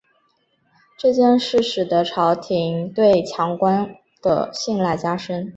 [0.97, 3.87] 这件事情使得朝廷对久光
[4.19, 5.47] 的信赖加深。